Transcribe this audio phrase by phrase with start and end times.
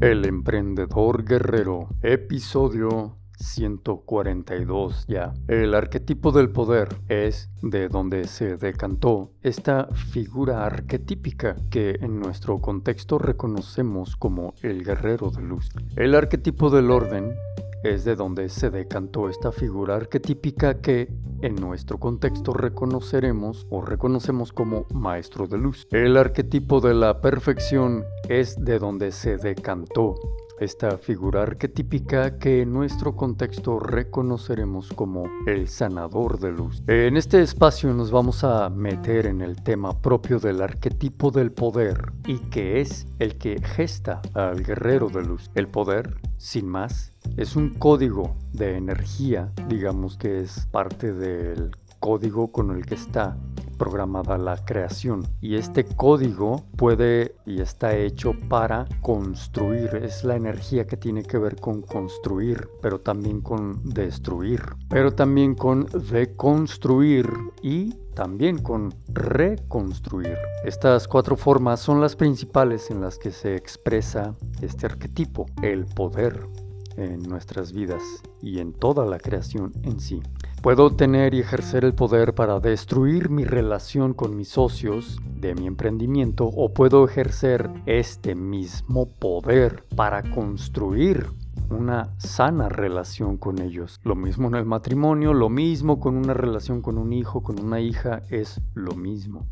[0.00, 5.34] El Emprendedor Guerrero, episodio 142 ya.
[5.48, 12.58] El arquetipo del poder es de donde se decantó esta figura arquetípica que en nuestro
[12.58, 15.68] contexto reconocemos como el guerrero de luz.
[15.96, 17.34] El arquetipo del orden
[17.82, 21.08] es de donde se decantó esta figura arquetípica que
[21.42, 25.86] en nuestro contexto reconoceremos o reconocemos como maestro de luz.
[25.90, 30.16] El arquetipo de la perfección es de donde se decantó
[30.60, 36.82] esta figura arquetípica que en nuestro contexto reconoceremos como el sanador de luz.
[36.86, 42.12] En este espacio nos vamos a meter en el tema propio del arquetipo del poder
[42.26, 45.50] y que es el que gesta al guerrero de luz.
[45.54, 52.52] El poder, sin más, es un código de energía, digamos que es parte del código
[52.52, 53.36] con el que está
[53.78, 60.86] programada la creación y este código puede y está hecho para construir es la energía
[60.86, 67.30] que tiene que ver con construir pero también con destruir pero también con deconstruir
[67.62, 70.36] y también con reconstruir.
[70.64, 76.48] Estas cuatro formas son las principales en las que se expresa este arquetipo, el poder
[76.96, 78.02] en nuestras vidas
[78.42, 80.20] y en toda la creación en sí.
[80.62, 85.68] Puedo tener y ejercer el poder para destruir mi relación con mis socios de mi
[85.68, 91.26] emprendimiento o puedo ejercer este mismo poder para construir
[91.70, 94.00] una sana relación con ellos.
[94.02, 97.80] Lo mismo en el matrimonio, lo mismo con una relación con un hijo, con una
[97.80, 99.46] hija, es lo mismo.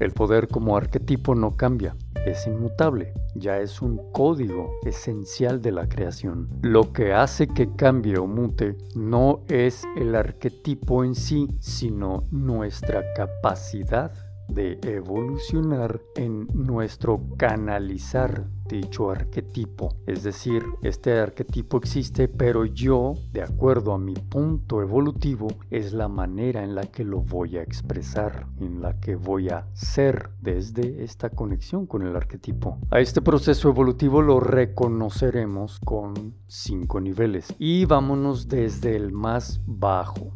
[0.00, 1.94] El poder como arquetipo no cambia,
[2.26, 6.48] es inmutable, ya es un código esencial de la creación.
[6.62, 13.12] Lo que hace que cambie o mute no es el arquetipo en sí, sino nuestra
[13.14, 14.12] capacidad
[14.52, 19.96] de evolucionar en nuestro canalizar dicho arquetipo.
[20.06, 26.08] Es decir, este arquetipo existe, pero yo, de acuerdo a mi punto evolutivo, es la
[26.08, 31.02] manera en la que lo voy a expresar, en la que voy a ser desde
[31.02, 32.78] esta conexión con el arquetipo.
[32.90, 40.32] A este proceso evolutivo lo reconoceremos con cinco niveles y vámonos desde el más bajo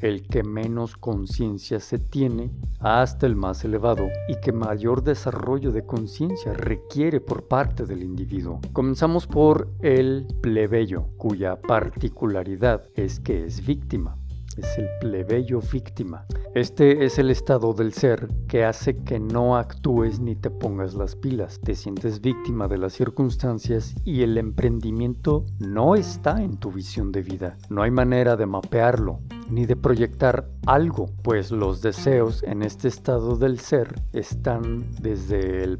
[0.00, 2.50] el que menos conciencia se tiene
[2.80, 8.60] hasta el más elevado y que mayor desarrollo de conciencia requiere por parte del individuo.
[8.72, 14.16] Comenzamos por el plebeyo, cuya particularidad es que es víctima
[14.58, 16.26] es el plebeyo víctima.
[16.54, 21.16] Este es el estado del ser que hace que no actúes ni te pongas las
[21.16, 21.60] pilas.
[21.60, 27.22] Te sientes víctima de las circunstancias y el emprendimiento no está en tu visión de
[27.22, 27.56] vida.
[27.68, 29.20] No hay manera de mapearlo
[29.50, 35.78] ni de proyectar algo, pues los deseos en este estado del ser están desde el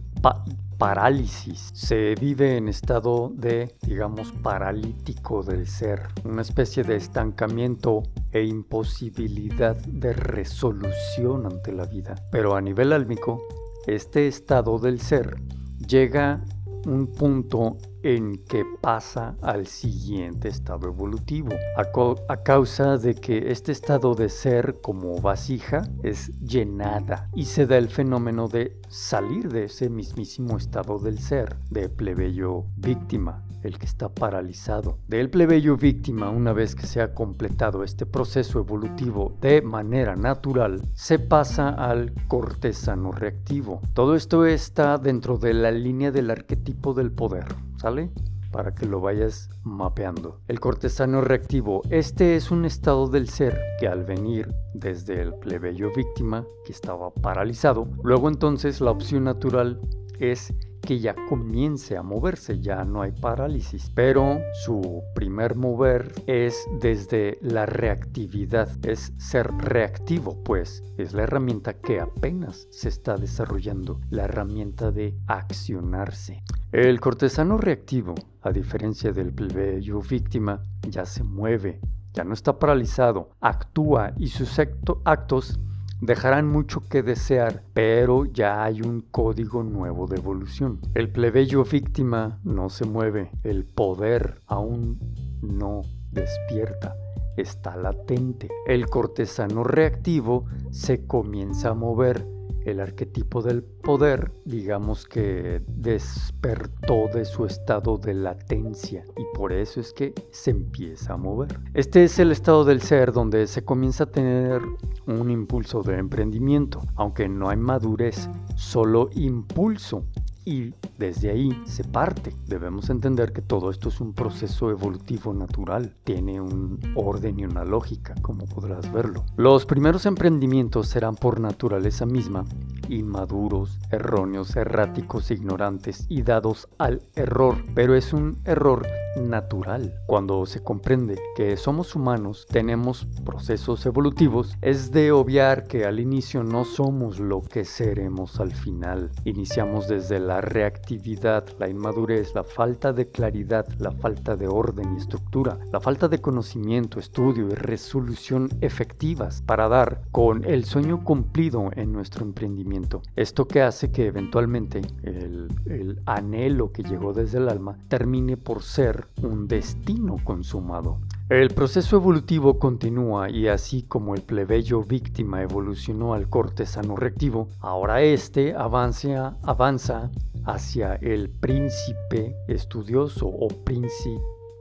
[0.85, 1.71] parálisis.
[1.73, 9.77] Se vive en estado de, digamos, paralítico del ser, una especie de estancamiento e imposibilidad
[9.77, 12.17] de resolución ante la vida.
[12.31, 13.43] Pero a nivel álmico,
[13.87, 15.41] este estado del ser
[15.89, 16.45] llega
[16.87, 24.15] un punto en que pasa al siguiente estado evolutivo, a, causa de que este estado
[24.15, 29.89] de ser como vasija es llenada y se da el fenómeno de salir de ese
[29.89, 34.99] mismísimo estado del ser, de plebeyo víctima, el que está paralizado.
[35.09, 40.83] Del plebeyo víctima, una vez que se ha completado este proceso evolutivo de manera natural,
[40.95, 43.81] se pasa al cortesano reactivo.
[43.95, 48.11] Todo esto está dentro de la línea del arquetipo del poder, ¿sale?
[48.55, 50.39] para que lo vayas mapeando.
[50.47, 55.91] El cortesano reactivo, este es un estado del ser que al venir desde el plebeyo
[55.93, 59.81] víctima, que estaba paralizado, luego entonces la opción natural
[60.21, 63.91] es que ya comience a moverse, ya no hay parálisis.
[63.95, 71.75] Pero su primer mover es desde la reactividad, es ser reactivo, pues es la herramienta
[71.75, 76.43] que apenas se está desarrollando, la herramienta de accionarse.
[76.73, 81.81] El cortesano reactivo, a diferencia del plebeyo víctima, ya se mueve,
[82.13, 84.59] ya no está paralizado, actúa y sus
[85.05, 85.59] actos
[86.01, 90.81] dejarán mucho que desear, pero ya hay un código nuevo de evolución.
[90.95, 94.99] El plebeyo víctima no se mueve, el poder aún
[95.43, 96.95] no despierta
[97.37, 98.49] está latente.
[98.67, 102.27] El cortesano reactivo se comienza a mover
[102.65, 109.81] el arquetipo del poder, digamos que despertó de su estado de latencia y por eso
[109.81, 111.61] es que se empieza a mover.
[111.75, 114.63] Este es el estado del ser donde se comienza a tener
[115.07, 120.07] un impulso de emprendimiento, aunque no hay madurez, solo impulso
[120.45, 122.35] y desde ahí se parte.
[122.47, 127.65] Debemos entender que todo esto es un proceso evolutivo natural, tiene un orden y una
[127.65, 129.25] lógica, como podrás verlo.
[129.37, 132.45] Los primeros emprendimientos serán por naturaleza misma
[132.89, 139.95] inmaduros, erróneos, erráticos, ignorantes y dados al error, pero es un error natural.
[140.07, 146.43] Cuando se comprende que somos humanos, tenemos procesos evolutivos, es de obviar que al inicio
[146.43, 149.11] no somos lo que seremos al final.
[149.25, 154.99] Iniciamos desde la reactividad, la inmadurez, la falta de claridad, la falta de orden y
[154.99, 161.71] estructura, la falta de conocimiento, estudio y resolución efectivas para dar con el sueño cumplido
[161.75, 163.03] en nuestro emprendimiento.
[163.17, 168.63] Esto que hace que eventualmente el, el anhelo que llegó desde el alma termine por
[168.63, 171.01] ser un destino consumado.
[171.31, 178.03] El proceso evolutivo continúa y así como el plebeyo víctima evolucionó al cortesano reactivo, ahora
[178.03, 180.11] este avanza, avanza
[180.45, 183.49] hacia el príncipe estudioso o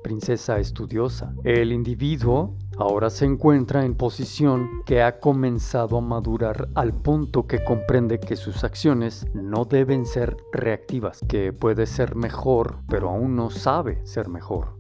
[0.04, 1.34] princesa estudiosa.
[1.44, 7.64] El individuo ahora se encuentra en posición que ha comenzado a madurar al punto que
[7.64, 13.50] comprende que sus acciones no deben ser reactivas, que puede ser mejor, pero aún no
[13.50, 14.78] sabe ser mejor.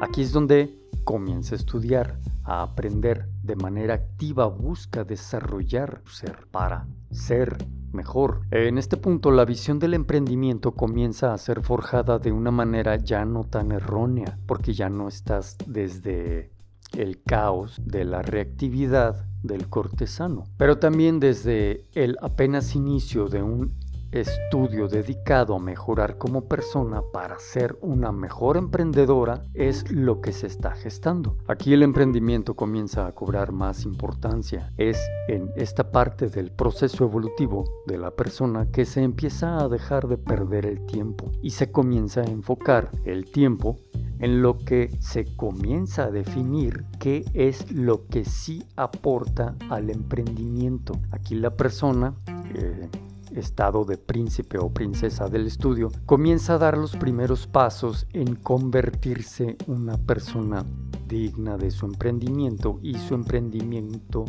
[0.00, 6.86] Aquí es donde comienza a estudiar, a aprender de manera activa, busca desarrollar ser para
[7.10, 7.56] ser
[7.92, 8.40] mejor.
[8.50, 13.24] En este punto la visión del emprendimiento comienza a ser forjada de una manera ya
[13.24, 16.53] no tan errónea, porque ya no estás desde
[16.96, 23.74] el caos de la reactividad del cortesano, pero también desde el apenas inicio de un
[24.20, 30.46] estudio dedicado a mejorar como persona para ser una mejor emprendedora es lo que se
[30.46, 31.36] está gestando.
[31.48, 34.72] Aquí el emprendimiento comienza a cobrar más importancia.
[34.76, 34.98] Es
[35.28, 40.18] en esta parte del proceso evolutivo de la persona que se empieza a dejar de
[40.18, 43.80] perder el tiempo y se comienza a enfocar el tiempo
[44.18, 50.94] en lo que se comienza a definir qué es lo que sí aporta al emprendimiento.
[51.10, 52.14] Aquí la persona,
[52.54, 52.88] eh,
[53.34, 59.56] estado de príncipe o princesa del estudio, comienza a dar los primeros pasos en convertirse
[59.66, 60.64] una persona
[61.08, 64.24] digna de su emprendimiento y su emprendimiento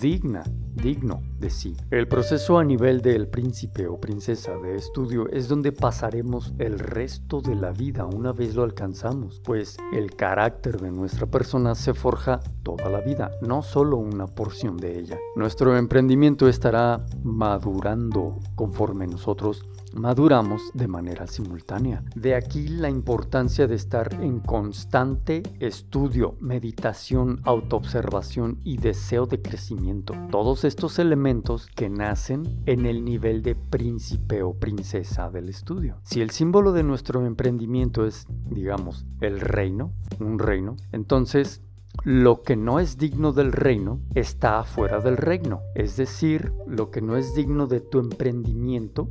[0.00, 0.42] digna,
[0.74, 1.76] digno de sí.
[1.90, 7.40] El proceso a nivel del príncipe o princesa de estudio es donde pasaremos el resto
[7.42, 12.40] de la vida una vez lo alcanzamos, pues el carácter de nuestra persona se forja
[12.62, 15.18] toda la vida, no solo una porción de ella.
[15.36, 19.62] Nuestro emprendimiento estará madurando conforme nosotros
[19.94, 22.04] maduramos de manera simultánea.
[22.14, 30.14] De aquí la importancia de estar en constante estudio, meditación, autoobservación y deseo de crecimiento.
[30.30, 35.98] Todos estos elementos que nacen en el nivel de príncipe o princesa del estudio.
[36.02, 41.62] Si el símbolo de nuestro emprendimiento es, digamos, el reino, un reino, entonces
[42.04, 45.62] lo que no es digno del reino está afuera del reino.
[45.74, 49.08] Es decir, lo que no es digno de tu emprendimiento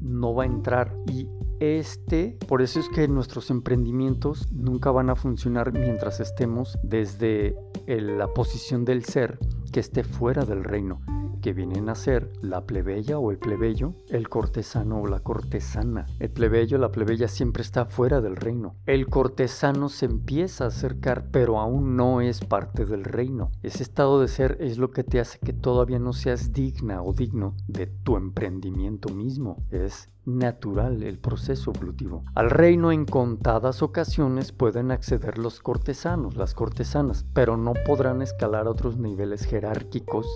[0.00, 0.96] no va a entrar.
[1.06, 1.28] Y
[1.60, 8.28] este, por eso es que nuestros emprendimientos nunca van a funcionar mientras estemos desde la
[8.28, 9.38] posición del ser
[9.72, 11.00] que esté fuera del reino
[11.42, 16.06] que vienen a ser la plebeya o el plebeyo, el cortesano o la cortesana.
[16.20, 18.76] El plebeyo, la plebeya siempre está fuera del reino.
[18.86, 23.50] El cortesano se empieza a acercar, pero aún no es parte del reino.
[23.62, 27.12] Ese estado de ser es lo que te hace que todavía no seas digna o
[27.12, 29.56] digno de tu emprendimiento mismo.
[29.70, 32.24] Es natural el proceso evolutivo.
[32.34, 38.66] Al reino en contadas ocasiones pueden acceder los cortesanos, las cortesanas, pero no podrán escalar
[38.66, 40.26] a otros niveles jerárquicos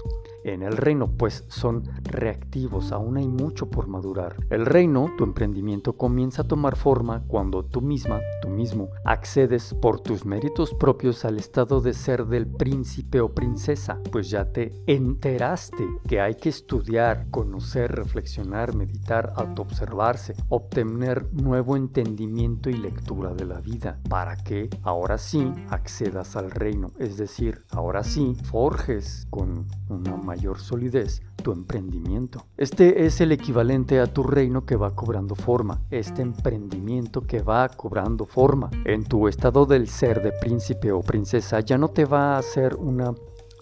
[0.45, 4.37] en el reino, pues son reactivos, aún hay mucho por madurar.
[4.51, 10.01] El reino, tu emprendimiento, comienza a tomar forma cuando tú misma, tú mismo, accedes por
[10.01, 15.85] tus méritos propios al estado de ser del príncipe o princesa, pues ya te enteraste
[16.09, 19.33] que hay que estudiar, conocer, reflexionar, meditar,
[19.77, 26.51] autoobservarse, obtener nuevo entendimiento y lectura de la vida, para que ahora sí accedas al
[26.51, 32.47] reino, es decir, ahora sí forjes con una mayor solidez tu emprendimiento.
[32.57, 37.69] Este es el equivalente a tu reino que va cobrando forma, este emprendimiento que va
[37.69, 38.71] cobrando forma.
[38.85, 42.75] En tu estado del ser de príncipe o princesa ya no te va a ser
[42.77, 43.13] una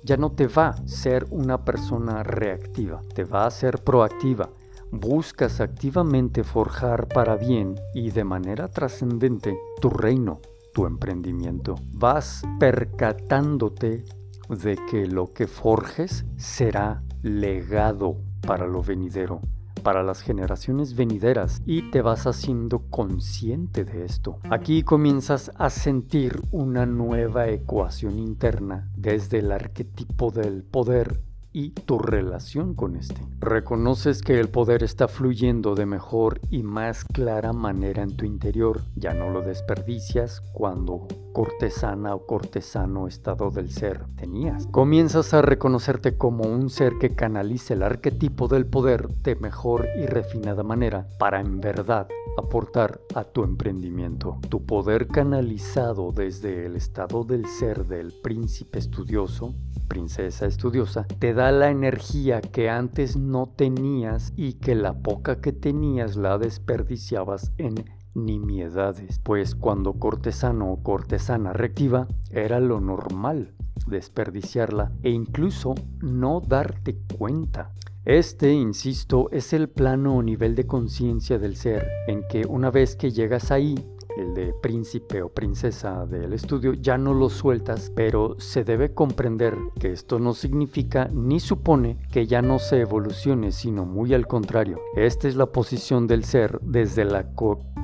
[0.05, 4.51] ya no te va a ser una persona reactiva, te va a ser proactiva.
[4.97, 10.41] Buscas activamente forjar para bien y de manera trascendente tu reino,
[10.73, 11.75] tu emprendimiento.
[11.93, 14.05] Vas percatándote
[14.49, 19.41] de que lo que forjes será legado para lo venidero.
[19.83, 24.39] para las generaciones venideras y te vas haciendo consciente de esto.
[24.49, 31.21] Aquí comienzas a sentir una nueva ecuación interna desde el arquetipo del poder
[31.55, 33.17] y tu relación con este.
[33.39, 38.83] Reconoces que el poder está fluyendo de mejor y más clara manera en tu interior,
[38.97, 44.67] ya no lo desperdicias cuando cortesana o cortesano estado del ser tenías.
[44.67, 50.07] Comienzas a reconocerte como un ser que canaliza el arquetipo del poder de mejor y
[50.07, 54.39] refinada manera para en verdad aportar a tu emprendimiento.
[54.49, 61.53] Tu poder canalizado desde el estado del ser del príncipe estudioso princesa estudiosa, te da
[61.53, 67.75] la energía que antes no tenías y que la poca que tenías la desperdiciabas en
[68.15, 73.55] nimiedades, pues cuando cortesano o cortesana reactiva era lo normal
[73.87, 77.73] desperdiciarla e incluso no darte cuenta.
[78.05, 82.97] Este, insisto, es el plano o nivel de conciencia del ser en que una vez
[82.97, 83.75] que llegas ahí,
[84.17, 89.57] el de príncipe o princesa del estudio, ya no lo sueltas, pero se debe comprender
[89.79, 94.81] que esto no significa ni supone que ya no se evolucione, sino muy al contrario.
[94.97, 97.27] Esta es la posición del ser desde la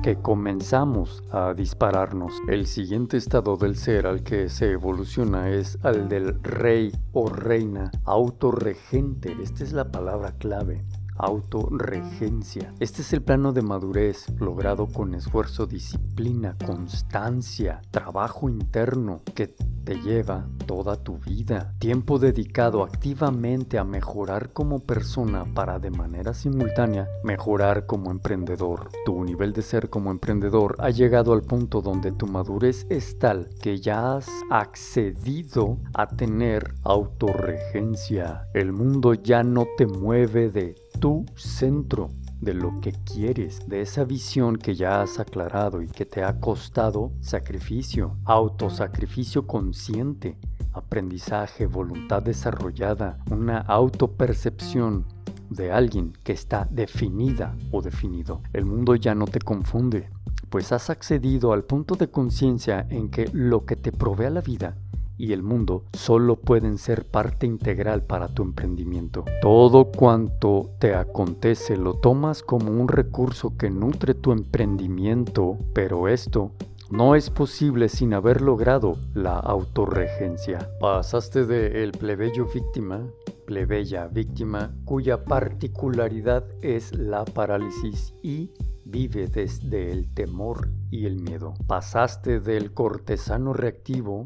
[0.03, 2.33] que comenzamos a dispararnos.
[2.47, 7.91] El siguiente estado del ser al que se evoluciona es al del rey o reina
[8.05, 9.35] autorregente.
[9.41, 10.83] Esta es la palabra clave
[11.17, 12.73] autorregencia.
[12.79, 19.47] Este es el plano de madurez logrado con esfuerzo, disciplina, constancia, trabajo interno que
[19.83, 21.73] te lleva toda tu vida.
[21.79, 28.89] Tiempo dedicado activamente a mejorar como persona para de manera simultánea mejorar como emprendedor.
[29.05, 33.49] Tu nivel de ser como emprendedor ha llegado al punto donde tu madurez es tal
[33.61, 38.47] que ya has accedido a tener autorregencia.
[38.53, 44.05] El mundo ya no te mueve de tu centro de lo que quieres, de esa
[44.05, 50.37] visión que ya has aclarado y que te ha costado sacrificio, autosacrificio consciente,
[50.73, 55.05] aprendizaje, voluntad desarrollada, una autopercepción
[55.49, 58.41] de alguien que está definida o definido.
[58.53, 60.07] El mundo ya no te confunde,
[60.49, 64.77] pues has accedido al punto de conciencia en que lo que te provee la vida
[65.21, 69.23] y el mundo solo pueden ser parte integral para tu emprendimiento.
[69.39, 76.53] Todo cuanto te acontece lo tomas como un recurso que nutre tu emprendimiento, pero esto
[76.89, 80.67] no es posible sin haber logrado la autorregencia.
[80.79, 83.07] Pasaste de el plebeyo víctima,
[83.45, 88.49] plebeya víctima, cuya particularidad es la parálisis y
[88.85, 91.53] vive desde el temor y el miedo.
[91.67, 94.25] Pasaste del cortesano reactivo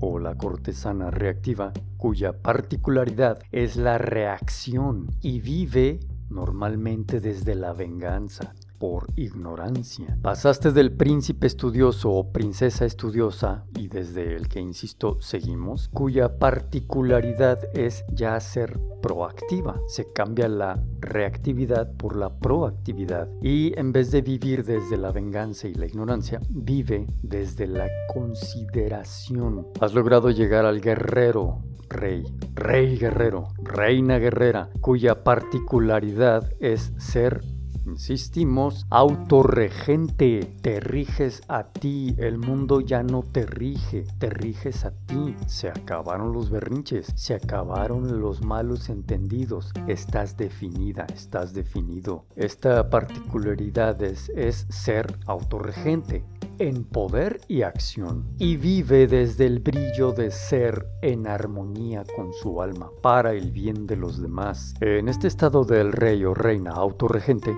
[0.00, 6.00] o la cortesana reactiva, cuya particularidad es la reacción y vive
[6.30, 10.18] normalmente desde la venganza por ignorancia.
[10.22, 17.58] Pasaste del príncipe estudioso o princesa estudiosa, y desde el que insisto seguimos, cuya particularidad
[17.74, 19.80] es ya ser proactiva.
[19.86, 25.68] Se cambia la reactividad por la proactividad y en vez de vivir desde la venganza
[25.68, 29.66] y la ignorancia, vive desde la consideración.
[29.80, 37.42] Has logrado llegar al guerrero rey, rey guerrero, reina guerrera, cuya particularidad es ser
[37.86, 44.90] Insistimos, autorregente, te riges a ti, el mundo ya no te rige, te riges a
[44.90, 45.36] ti.
[45.46, 52.24] Se acabaron los berrinches, se acabaron los malos entendidos, estás definida, estás definido.
[52.34, 56.24] Esta particularidad es, es ser autorregente,
[56.58, 62.62] en poder y acción y vive desde el brillo de ser en armonía con su
[62.62, 64.74] alma para el bien de los demás.
[64.80, 67.54] En este estado del rey o reina autorregente,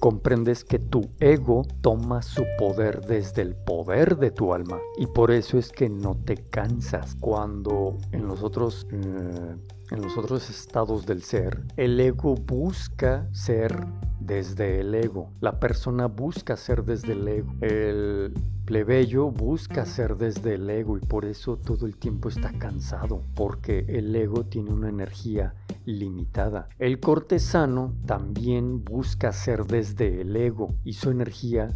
[0.00, 4.80] comprendes que tu ego toma su poder desde el poder de tu alma.
[4.98, 7.16] Y por eso es que no te cansas.
[7.20, 9.56] Cuando en los otros eh,
[9.90, 13.76] en los otros estados del ser el ego busca ser
[14.20, 15.30] desde el ego.
[15.40, 17.52] La persona busca ser desde el ego.
[17.60, 18.34] El
[18.64, 23.84] plebeyo busca ser desde el ego y por eso todo el tiempo está cansado, porque
[23.88, 26.68] el ego tiene una energía limitada.
[26.78, 31.68] El cortesano también busca ser desde el ego y su energía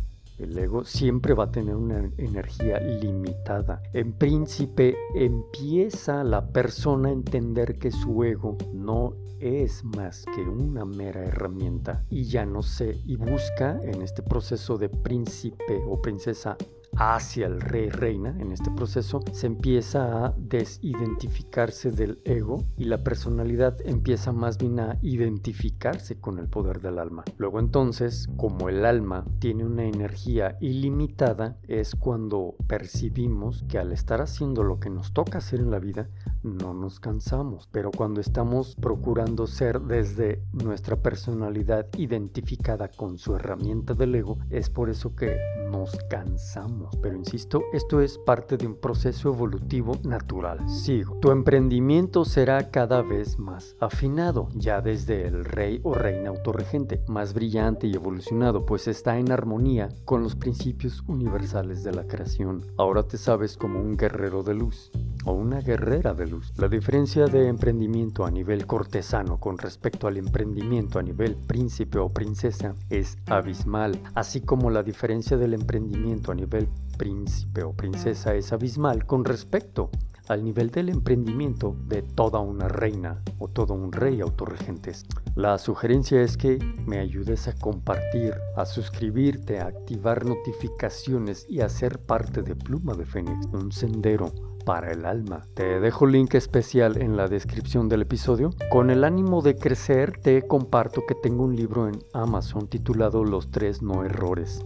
[0.44, 3.82] el ego siempre va a tener una energía limitada.
[3.92, 10.84] En príncipe empieza la persona a entender que su ego no es más que una
[10.84, 16.56] mera herramienta y ya no sé y busca en este proceso de príncipe o princesa
[16.96, 23.02] hacia el rey reina, en este proceso se empieza a desidentificarse del ego y la
[23.02, 27.24] personalidad empieza más bien a identificarse con el poder del alma.
[27.38, 34.20] Luego entonces, como el alma tiene una energía ilimitada, es cuando percibimos que al estar
[34.20, 36.08] haciendo lo que nos toca hacer en la vida,
[36.42, 37.68] no nos cansamos.
[37.72, 44.70] Pero cuando estamos procurando ser desde nuestra personalidad identificada con su herramienta del ego, es
[44.70, 45.36] por eso que
[45.74, 46.94] nos cansamos.
[47.02, 50.58] Pero insisto, esto es parte de un proceso evolutivo natural.
[50.68, 51.16] Sigo.
[51.20, 57.34] Tu emprendimiento será cada vez más afinado, ya desde el rey o reina autorregente, más
[57.34, 62.62] brillante y evolucionado, pues está en armonía con los principios universales de la creación.
[62.78, 64.92] Ahora te sabes como un guerrero de luz
[65.24, 66.52] o una guerrera de luz.
[66.56, 72.10] La diferencia de emprendimiento a nivel cortesano con respecto al emprendimiento a nivel príncipe o
[72.10, 76.68] princesa es abismal, así como la diferencia del emprendimiento a nivel
[76.98, 79.90] príncipe o princesa es abismal con respecto
[80.28, 85.06] al nivel del emprendimiento de toda una reina o todo un rey autorregentes.
[85.36, 91.68] La sugerencia es que me ayudes a compartir, a suscribirte, a activar notificaciones y a
[91.68, 94.32] ser parte de Pluma de Fénix, un sendero
[94.64, 95.46] para el alma.
[95.54, 98.50] Te dejo link especial en la descripción del episodio.
[98.70, 103.50] Con el ánimo de crecer, te comparto que tengo un libro en Amazon titulado Los
[103.50, 104.64] tres no errores.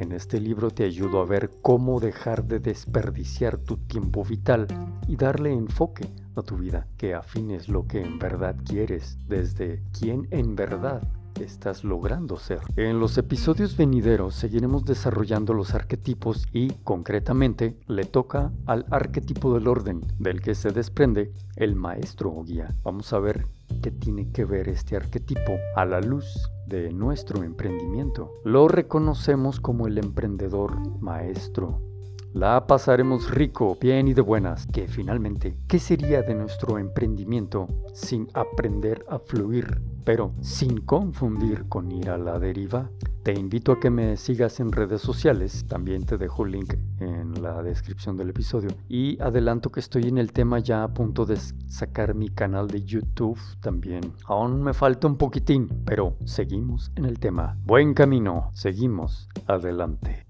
[0.00, 4.66] En este libro te ayudo a ver cómo dejar de desperdiciar tu tiempo vital
[5.06, 10.26] y darle enfoque a tu vida, que afines lo que en verdad quieres, desde quién
[10.30, 11.02] en verdad
[11.38, 12.60] estás logrando ser.
[12.76, 19.68] En los episodios venideros seguiremos desarrollando los arquetipos y, concretamente, le toca al arquetipo del
[19.68, 22.74] orden, del que se desprende el maestro o guía.
[22.82, 23.46] Vamos a ver
[23.82, 28.32] qué tiene que ver este arquetipo a la luz de nuestro emprendimiento.
[28.44, 31.80] Lo reconocemos como el emprendedor maestro
[32.32, 34.66] la pasaremos rico, bien y de buenas.
[34.66, 41.90] Que finalmente, ¿qué sería de nuestro emprendimiento sin aprender a fluir, pero sin confundir con
[41.90, 42.90] ir a la deriva?
[43.22, 47.42] Te invito a que me sigas en redes sociales, también te dejo el link en
[47.42, 48.70] la descripción del episodio.
[48.88, 52.82] Y adelanto que estoy en el tema ya a punto de sacar mi canal de
[52.82, 54.14] YouTube también.
[54.24, 57.58] Aún me falta un poquitín, pero seguimos en el tema.
[57.64, 60.29] Buen camino, seguimos adelante.